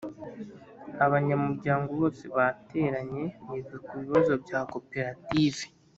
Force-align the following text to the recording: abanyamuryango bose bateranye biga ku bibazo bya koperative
abanyamuryango 1.05 1.89
bose 2.01 2.23
bateranye 2.35 3.23
biga 3.47 3.75
ku 3.85 3.93
bibazo 4.01 4.33
bya 4.43 4.59
koperative 4.71 5.65